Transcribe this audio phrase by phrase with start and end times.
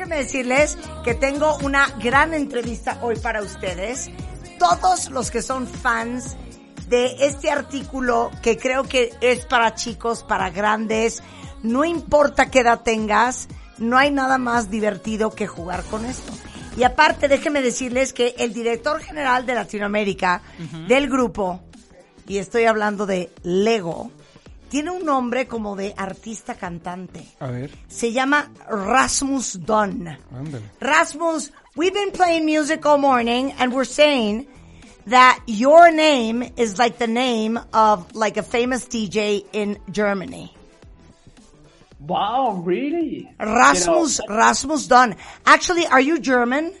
[0.00, 4.10] déjenme decirles que tengo una gran entrevista hoy para ustedes.
[4.58, 6.38] Todos los que son fans
[6.88, 11.22] de este artículo que creo que es para chicos, para grandes,
[11.62, 16.32] no importa qué edad tengas, no hay nada más divertido que jugar con esto.
[16.78, 20.40] Y aparte, déjenme decirles que el director general de Latinoamérica
[20.88, 21.60] del grupo,
[22.26, 24.10] y estoy hablando de Lego,
[24.70, 27.26] tiene un nombre como de artista cantante.
[27.40, 30.08] A ver, Se llama Rasmus Dunn.
[30.32, 30.64] ándale.
[30.80, 34.46] Rasmus, we've been playing music all morning and we're saying
[35.06, 40.54] that your name is like the name of like a famous DJ in Germany.
[41.98, 43.28] Wow, really?
[43.38, 45.16] Rasmus, You know, Rasmus Dunn.
[45.44, 46.72] Actually, are you German?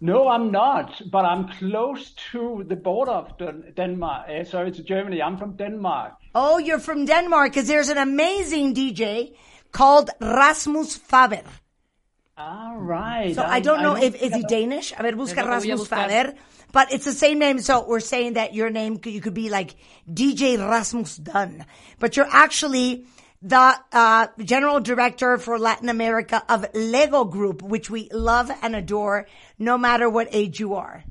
[0.00, 4.28] no, I'm not, but I'm close to the border of Den- Denmark.
[4.28, 5.20] Uh, sorry, to Germany.
[5.22, 6.14] I'm from Denmark.
[6.34, 9.34] Oh, you're from Denmark because there's an amazing DJ
[9.70, 11.42] called Rasmus Faber.
[12.36, 13.34] All right.
[13.34, 14.92] So I, don't know, if is he Danish.
[14.96, 15.88] A ver, busca Es lo que Rasmus.
[15.88, 16.34] Faber.
[16.72, 19.50] But it's the same name, so we're saying that your name could- you could be
[19.50, 19.76] like
[20.10, 21.66] DJ Rasmus Dunn,
[21.98, 23.04] but you're actually
[23.42, 29.26] the uh, general director for Latin America of Lego Group, which we love and adore,
[29.58, 31.04] no matter what age you are.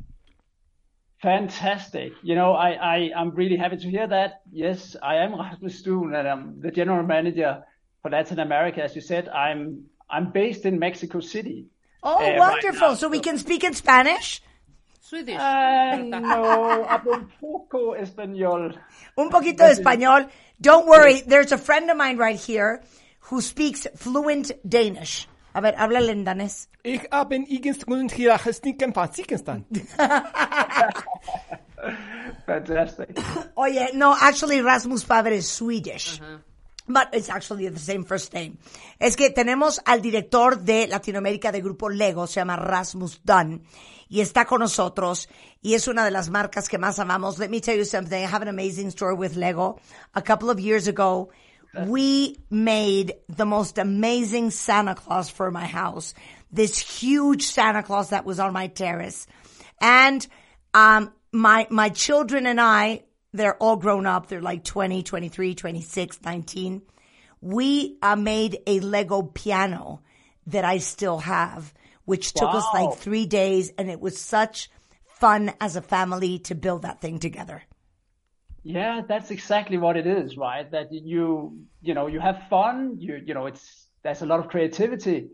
[1.22, 2.14] Fantastic.
[2.24, 4.42] You know, I, I, I'm really happy to hear that.
[4.52, 7.64] Yes, I am Rasmus Stuen and I'm the general manager
[8.02, 8.84] for Latin America.
[8.84, 11.68] As you said, I'm, I'm based in Mexico City.
[12.04, 12.90] Oh, Uh, wonderful!
[12.90, 14.42] now, so we can speak in Spanish.
[15.02, 15.36] Swedish.
[15.38, 18.76] Uh, no, hablo un poco español.
[19.18, 20.28] Un poquito de español.
[20.60, 22.82] Don't worry, there's a friend of mine right here
[23.30, 25.28] who speaks fluent Danish.
[25.54, 26.70] A ver, háblale en danés.
[26.84, 27.46] Ich habe.
[32.46, 33.10] Fantastic.
[33.56, 36.22] Oye, no, actually Rasmus Faber is Swedish.
[36.88, 38.58] But it's actually the same first name.
[39.00, 43.64] Es que tenemos al director de Latinoamérica de Grupo Lego, se llama Rasmus Dunn,
[44.10, 45.30] y está con nosotros,
[45.62, 47.38] y es una de las marcas que más amamos.
[47.38, 49.80] Let me tell you something, I have an amazing story with Lego.
[50.14, 51.30] A couple of years ago,
[51.88, 56.14] we made the most amazing Santa Claus for my house.
[56.52, 59.28] This huge Santa Claus that was on my terrace.
[59.80, 60.26] And
[60.74, 64.28] um, my my children and I, they're all grown up.
[64.28, 66.82] They're like 20, 23, 26, 19.
[67.40, 70.02] We uh, made a Lego piano
[70.48, 71.74] that I still have,
[72.06, 74.70] which took us like three days, and it was such
[75.06, 77.64] fun as a family to build that thing together.
[78.64, 80.70] Yeah, that's exactly what it is, right?
[80.72, 84.50] That you, you know, you have fun, you, you know, it's, there's a lot of
[84.50, 85.30] creativity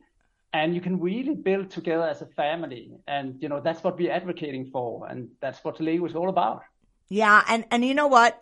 [0.54, 2.92] and you can really build together as a family.
[3.08, 5.08] And, you know, that's what we're advocating for.
[5.08, 6.64] And that's what Lego is all about.
[7.10, 8.42] Yeah, and and you know what?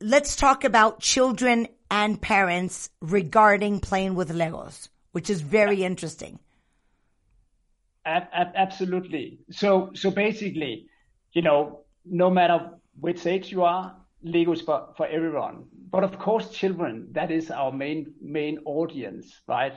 [0.00, 6.38] Let's talk about children and parents regarding playing with Legos, which is very interesting.
[8.04, 9.38] Ab- ab- absolutely.
[9.50, 10.86] So, so basically,
[11.32, 15.64] you know, no matter which age you are, Lego is for, for everyone.
[15.90, 19.74] But of course, children, that is our main, main audience, right?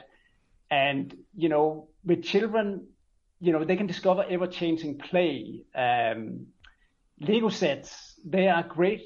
[0.72, 2.88] And, you know, with children,
[3.40, 5.64] you know, they can discover ever changing play.
[5.76, 6.48] Um,
[7.20, 9.02] Lego sets, they are great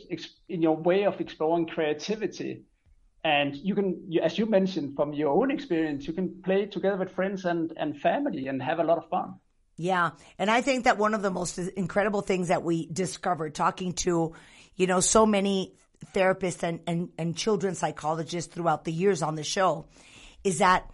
[0.48, 2.64] in your way of exploring creativity.
[3.24, 7.12] And you can, as you mentioned from your own experience, you can play together with
[7.12, 9.36] friends and, and family and have a lot of fun.
[9.78, 10.12] Yeah.
[10.38, 14.34] And I think that one of the most incredible things that we discovered talking to,
[14.76, 15.76] you know, so many
[16.14, 19.86] therapists and, and, and children psychologists throughout the years on the show
[20.44, 20.90] is that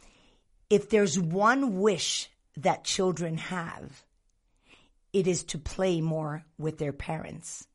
[0.69, 4.03] if there's one wish that children have,
[5.13, 7.67] it is to play more with their parents.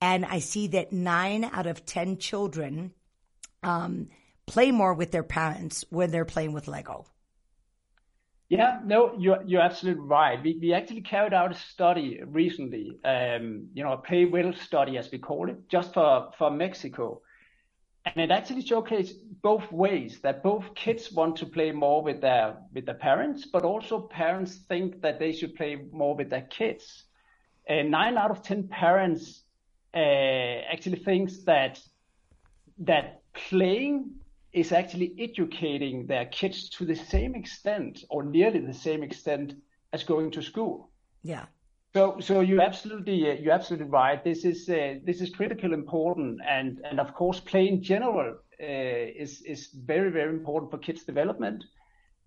[0.00, 2.92] And I see that nine out of 10 children
[3.62, 4.08] um,
[4.46, 7.06] play more with their parents when they're playing with Lego.
[8.50, 10.42] Yeah, no, you're you're absolutely right.
[10.42, 14.98] We we actually carried out a study recently, um, you know, a play well study
[14.98, 17.22] as we call it, just for for Mexico,
[18.04, 22.56] and it actually showcased both ways that both kids want to play more with their
[22.74, 27.04] with their parents, but also parents think that they should play more with their kids.
[27.68, 29.44] And nine out of ten parents
[29.94, 31.80] uh, actually thinks that
[32.78, 34.10] that playing
[34.52, 39.54] is actually educating their kids to the same extent or nearly the same extent
[39.92, 40.90] as going to school.
[41.22, 41.46] Yeah.
[41.94, 44.22] So, so you're absolutely, uh, you're absolutely right.
[44.22, 46.40] This is, uh, this is critical important.
[46.48, 51.02] And, and of course, play in general, uh, is, is very, very important for kids
[51.02, 51.64] development,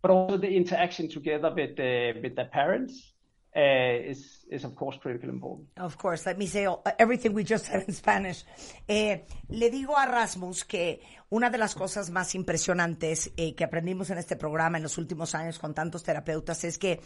[0.02, 3.13] but also the interaction together with, uh, with their parents.
[3.56, 5.68] Uh, is is of course critically important.
[5.78, 6.68] Of course, let me say
[6.98, 8.46] everything we just said in Spanish.
[8.88, 14.10] Eh, le digo a Rasmus que una de las cosas más impresionantes eh, que aprendimos
[14.10, 17.00] en este programa en los últimos años con tantos terapeutas es que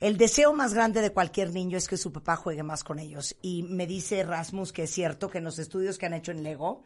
[0.00, 3.36] el deseo más grande de cualquier niño es que su papá juegue más con ellos.
[3.42, 6.42] Y me dice Rasmus que es cierto que en los estudios que han hecho en
[6.42, 6.84] Lego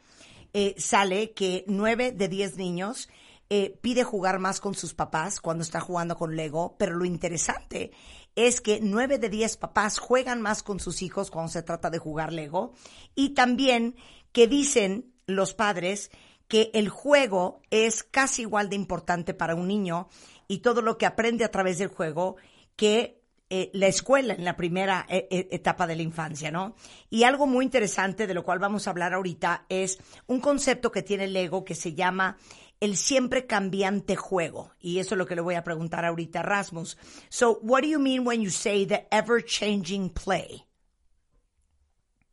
[0.52, 3.08] eh, sale que nueve de diez niños
[3.50, 7.92] eh, pide jugar más con sus papás cuando está jugando con Lego, pero lo interesante
[8.36, 11.98] es que nueve de diez papás juegan más con sus hijos cuando se trata de
[11.98, 12.72] jugar Lego
[13.14, 13.96] y también
[14.32, 16.10] que dicen los padres
[16.48, 20.08] que el juego es casi igual de importante para un niño
[20.48, 22.36] y todo lo que aprende a través del juego
[22.76, 26.74] que eh, la escuela en la primera eh, eh, etapa de la infancia, ¿no?
[27.10, 31.02] Y algo muy interesante de lo cual vamos a hablar ahorita es un concepto que
[31.02, 32.38] tiene Lego que se llama
[32.80, 34.72] el siempre cambiante juego.
[34.80, 36.96] Y eso es lo que le voy a preguntar ahorita a Rasmus.
[37.28, 40.64] So, what do you mean when you say the ever-changing play?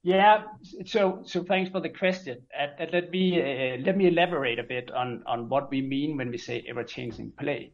[0.04, 0.46] Yeah.
[0.86, 2.40] So so thanks for the question.
[2.58, 6.18] And, and let me uh, let me elaborate a bit on on what we mean
[6.18, 7.74] when we say ever-changing play.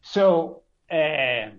[0.00, 1.52] So uh,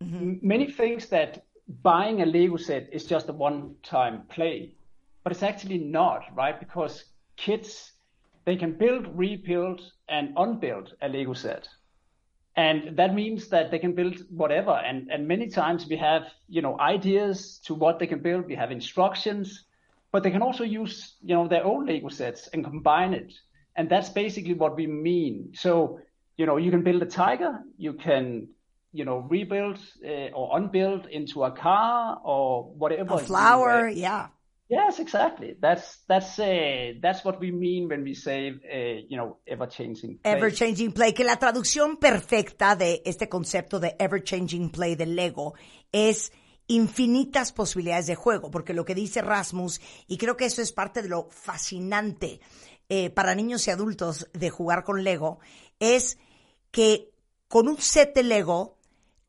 [0.00, 1.44] m- many things that
[1.82, 4.74] buying a Lego set is just a one-time play,
[5.22, 6.58] but it's actually not, right?
[6.58, 7.04] Because
[7.36, 7.91] kids
[8.44, 11.68] they can build, rebuild, and unbuild a Lego set.
[12.56, 14.72] And that means that they can build whatever.
[14.72, 18.46] And and many times we have you know ideas to what they can build.
[18.46, 19.64] We have instructions
[20.12, 23.32] but they can also use you know their own lego sets and combine it.
[23.74, 25.52] And that's basically what we mean.
[25.54, 26.00] So
[26.36, 27.60] you know you can build a tiger.
[27.78, 28.48] You can
[28.92, 34.28] you know rebuild uh, or unbuild into a car or whatever A flower, yeah.
[34.72, 35.56] Yes exactly.
[35.60, 40.18] That's that's uh, that's what we mean when we say uh, you know ever changing
[40.24, 45.14] Ever Changing Play, que la traducción perfecta de este concepto de Ever Changing Play del
[45.14, 45.54] Lego
[45.92, 46.32] es
[46.68, 51.02] infinitas posibilidades de juego, porque lo que dice Rasmus, y creo que eso es parte
[51.02, 52.40] de lo fascinante
[52.88, 55.38] eh, para niños y adultos de jugar con Lego,
[55.80, 56.18] es
[56.70, 57.10] que
[57.48, 58.78] con un set de Lego,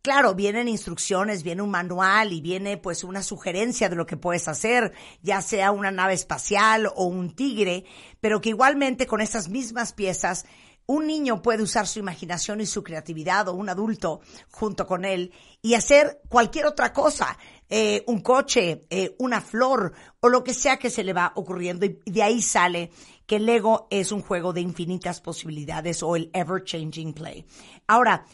[0.03, 4.49] Claro, vienen instrucciones, viene un manual y viene pues una sugerencia de lo que puedes
[4.49, 4.91] hacer,
[5.21, 7.85] ya sea una nave espacial o un tigre,
[8.19, 10.45] pero que igualmente con esas mismas piezas
[10.87, 14.19] un niño puede usar su imaginación y su creatividad o un adulto
[14.51, 17.37] junto con él y hacer cualquier otra cosa,
[17.69, 21.85] eh, un coche, eh, una flor o lo que sea que se le va ocurriendo
[21.85, 22.91] y de ahí sale
[23.25, 27.45] que Lego es un juego de infinitas posibilidades o el ever changing play.
[27.87, 28.25] Ahora,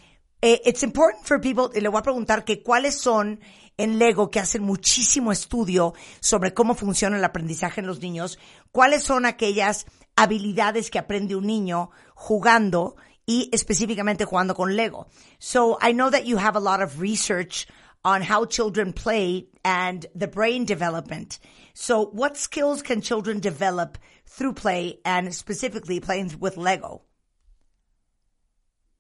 [0.42, 3.40] eh, it's important for people, y le voy a preguntar que cuáles son
[3.78, 8.38] en Lego que hacen muchísimo estudio sobre cómo funciona el aprendizaje en los niños,
[8.72, 12.96] cuáles son aquellas habilidades que aprende un niño jugando
[13.26, 15.08] y específicamente jugando con Lego.
[15.40, 17.68] So I know that you have a lot of research
[18.04, 21.40] on how children play and the brain development.
[21.74, 27.04] So what skills can children develop through play and specifically playing with Lego?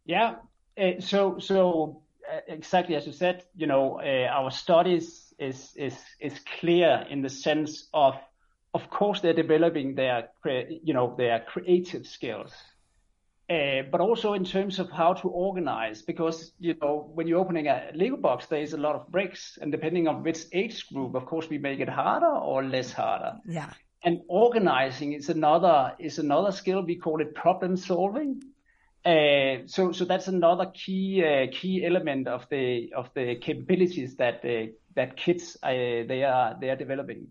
[0.05, 0.35] Yeah.
[0.79, 5.97] Uh, so so uh, exactly as you said, you know, uh, our studies is is
[6.19, 8.15] is clear in the sense of,
[8.73, 10.29] of course, they're developing their
[10.83, 12.53] you know their creative skills,
[13.49, 16.01] uh, but also in terms of how to organize.
[16.01, 19.71] Because you know, when you're opening a Lego box, there's a lot of bricks, and
[19.71, 23.73] depending on which age group, of course, we make it harder or less harder Yeah.
[24.03, 26.83] and organizing is another is another skill.
[26.83, 28.41] We call it problem solving.
[29.05, 34.69] Uh, so that's another key uh, key element of the of the capabilities that uh,
[34.95, 37.27] that kids they are they are developing.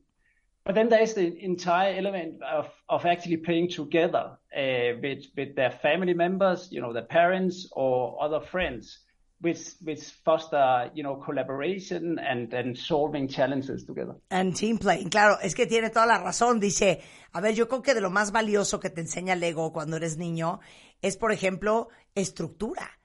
[0.64, 6.14] But then there's the entire element of, of actually playing together with with their family
[6.14, 8.98] members, you know, their parents or other friends,
[9.40, 14.16] which which foster you know collaboration and and solving challenges together.
[14.30, 16.60] And team playing, claro, es que tiene toda la razón.
[16.60, 17.00] Dice,
[17.32, 20.16] a ver, yo creo que de lo más valioso que te enseña Lego cuando eres
[20.16, 20.60] niño
[21.02, 22.97] es, por ejemplo, estructura.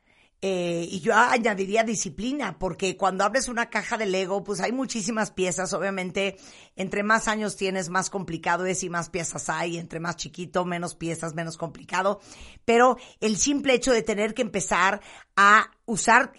[0.46, 5.32] Eh, y yo añadiría disciplina, porque cuando abres una caja de Lego, pues hay muchísimas
[5.32, 5.72] piezas.
[5.72, 6.36] Obviamente,
[6.76, 9.78] entre más años tienes, más complicado es y más piezas hay.
[9.78, 12.20] Entre más chiquito, menos piezas, menos complicado.
[12.66, 15.00] Pero el simple hecho de tener que empezar
[15.38, 16.34] a usar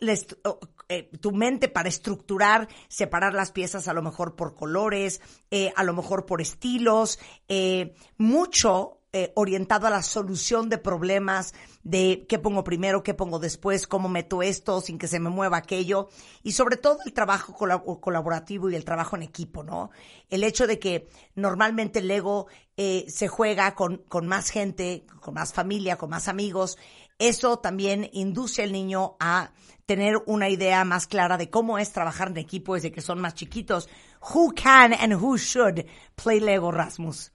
[0.91, 5.83] eh, tu mente para estructurar, separar las piezas a lo mejor por colores, eh, a
[5.83, 7.19] lo mejor por estilos,
[7.49, 11.55] eh, mucho eh, orientado a la solución de problemas,
[11.85, 15.59] de qué pongo primero, qué pongo después, cómo meto esto sin que se me mueva
[15.59, 16.09] aquello,
[16.43, 17.55] y sobre todo el trabajo
[18.01, 19.91] colaborativo y el trabajo en equipo, ¿no?
[20.31, 21.07] El hecho de que
[21.37, 26.27] normalmente el Lego eh, se juega con, con más gente, con más familia, con más
[26.27, 26.77] amigos,
[27.21, 29.53] eso también induce al niño a
[29.87, 33.35] tener una idea más clara de cómo es trabajar en equipo desde que son más
[33.35, 33.89] chiquitos.
[34.35, 37.31] Who can and who should play Lego, Rasmus?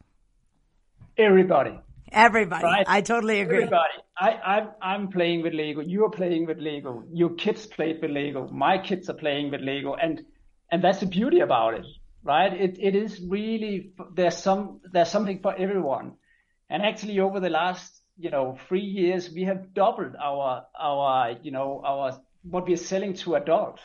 [1.19, 1.77] Everybody.
[2.13, 2.63] Everybody.
[2.63, 2.85] Right?
[2.87, 3.57] I totally agree.
[3.57, 3.93] Everybody.
[4.17, 5.81] I, I'm, I'm playing with Lego.
[5.81, 7.03] You're playing with Lego.
[7.11, 8.47] Your kids played with Lego.
[8.47, 9.95] My kids are playing with Lego.
[9.95, 10.21] And,
[10.71, 11.85] and that's the beauty about it,
[12.23, 12.53] right?
[12.53, 16.13] It, it is really, there's some, there's something for everyone.
[16.69, 21.51] And actually over the last, you know, three years, we have doubled our, our, you
[21.51, 23.81] know, our, what we're selling to adults.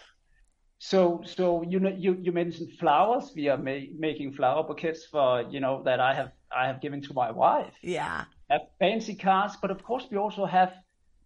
[0.90, 3.32] So, so you know, you, you mentioned flowers.
[3.34, 7.00] We are ma- making flower bouquets for, you know, that I have I have given
[7.08, 7.72] to my wife.
[7.80, 8.26] Yeah.
[8.50, 10.74] Have fancy cars, but of course we also have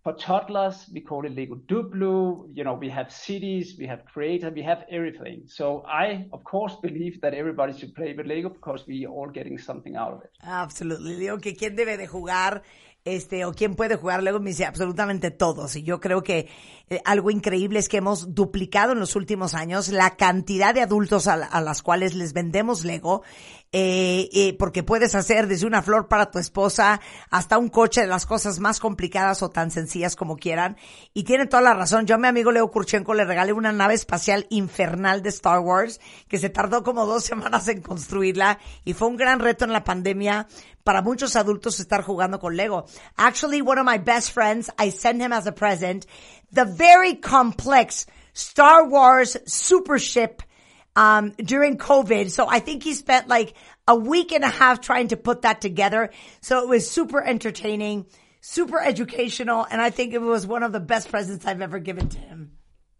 [0.04, 2.48] for toddlers, we call it Lego Duplo.
[2.54, 5.42] You know, we have cities, we have creator, we have everything.
[5.46, 9.28] So I, of course, believe that everybody should play with Lego because we are all
[9.28, 10.30] getting something out of it.
[10.40, 11.16] Absolutely.
[11.16, 12.62] Digo que quién debe de jugar
[13.14, 15.76] este, o quién puede jugar Lego, me dice absolutamente todos.
[15.76, 16.48] Y yo creo que
[16.90, 21.26] eh, algo increíble es que hemos duplicado en los últimos años la cantidad de adultos
[21.26, 23.22] a, a las cuales les vendemos Lego
[23.70, 28.06] eh, eh, porque puedes hacer desde una flor para tu esposa hasta un coche de
[28.06, 30.76] las cosas más complicadas o tan sencillas como quieran.
[31.12, 32.06] Y tiene toda la razón.
[32.06, 36.00] Yo a mi amigo Leo Kurchenko le regalé una nave espacial infernal de Star Wars
[36.28, 39.84] que se tardó como dos semanas en construirla y fue un gran reto en la
[39.84, 40.46] pandemia
[40.82, 42.86] para muchos adultos estar jugando con Lego.
[43.16, 46.06] Actually, one of my best friends, I sent him as a present
[46.50, 50.42] the very complex Star Wars super ship
[50.98, 52.28] um, during COVID.
[52.30, 53.54] So I think he spent like
[53.86, 56.10] a week and a half trying to put that together.
[56.40, 58.06] So it was super entertaining,
[58.40, 62.08] super educational, and I think it was one of the best presents I've ever given
[62.08, 62.50] to him.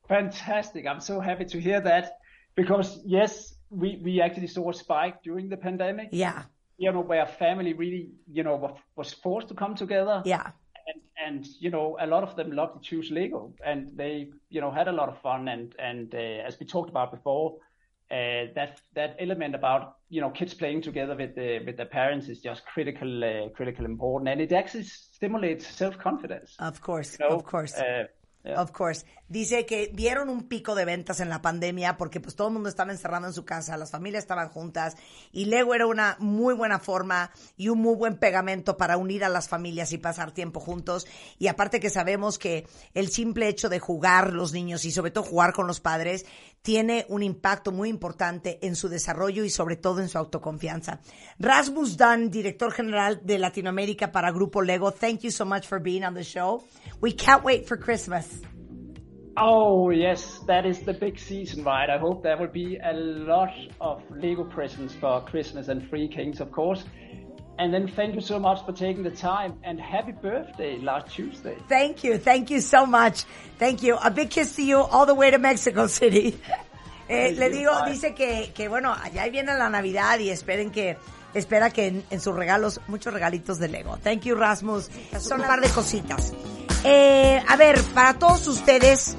[0.07, 0.87] Fantastic.
[0.87, 2.19] I'm so happy to hear that
[2.55, 6.11] because yes, we, we actually saw a spike during the pandemic.
[6.12, 6.45] Yeah.
[6.76, 10.23] You know, where family really, you know, was forced to come together.
[10.25, 10.52] Yeah.
[10.87, 14.61] And, and you know, a lot of them loved to choose Lego and they, you
[14.61, 15.49] know, had a lot of fun.
[15.49, 17.57] And, and uh, as we talked about before,
[18.11, 22.29] uh, that that element about you know kids playing together with the with their parents
[22.29, 27.29] is just critical uh, critical important and it actually stimulates self confidence of course you
[27.29, 27.37] know?
[27.37, 28.05] of course uh,
[28.57, 29.05] Of course.
[29.29, 32.71] Dice que vieron un pico de ventas en la pandemia porque pues todo el mundo
[32.71, 34.97] estaba encerrado en su casa, las familias estaban juntas
[35.33, 39.29] y Lego era una muy buena forma y un muy buen pegamento para unir a
[39.29, 41.07] las familias y pasar tiempo juntos.
[41.39, 45.25] Y aparte que sabemos que el simple hecho de jugar los niños y sobre todo
[45.25, 46.25] jugar con los padres
[46.63, 51.01] tiene un impacto muy importante en su desarrollo y sobre todo en su autoconfianza.
[51.39, 56.03] Rasmus Dunn, director general de Latinoamérica para Grupo Lego, thank you so much for being
[56.03, 56.65] on the show.
[57.01, 58.27] We can't wait for Christmas.
[59.40, 61.88] Oh, yes, that is the big season, right?
[61.88, 66.40] I hope there will be a lot of Lego presents for Christmas and Free Kings,
[66.40, 66.85] of course.
[67.59, 71.57] And then thank you so much for taking the time and happy birthday last Tuesday.
[71.68, 72.18] Thank you.
[72.18, 73.25] Thank you so much.
[73.59, 73.97] Thank you.
[73.97, 76.38] A big kiss to you all the way to Mexico City.
[77.11, 80.99] Eh, le digo, dice que, que bueno, allá viene la Navidad y esperen que
[81.33, 83.97] espera que en, en, sus regalos, muchos regalitos de Lego.
[83.97, 84.90] Thank you, Rasmus.
[85.18, 86.35] Son un par de cositas.
[86.85, 89.17] Eh, a ver, para todos ustedes,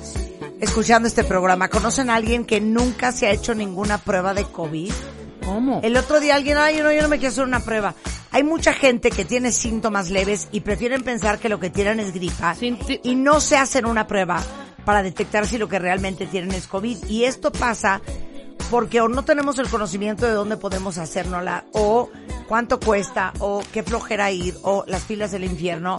[0.60, 4.92] escuchando este programa, ¿conocen a alguien que nunca se ha hecho ninguna prueba de COVID?
[5.46, 5.82] ¿Cómo?
[5.84, 7.96] El otro día alguien, ay, no, yo no me quiero hacer una prueba.
[8.32, 12.14] Hay mucha gente que tiene síntomas leves y prefieren pensar que lo que tienen es
[12.14, 12.56] gripa
[13.04, 14.44] y no se hacen una prueba
[14.86, 17.06] para detectar si lo que realmente tienen es COVID.
[17.08, 18.02] Y esto pasa
[18.70, 22.10] porque o no tenemos el conocimiento de dónde podemos hacérnosla, o
[22.48, 25.98] cuánto cuesta, o qué flojera ir, o las filas del infierno.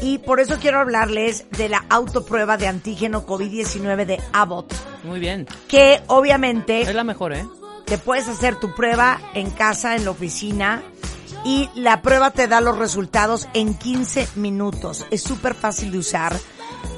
[0.00, 4.74] Y por eso quiero hablarles de la autoprueba de antígeno COVID-19 de Abbott.
[5.04, 5.46] Muy bien.
[5.68, 6.82] Que obviamente...
[6.82, 7.46] Es la mejor, ¿eh?
[7.86, 10.82] Te puedes hacer tu prueba en casa, en la oficina,
[11.44, 15.06] y la prueba te da los resultados en 15 minutos.
[15.10, 16.34] Es súper fácil de usar.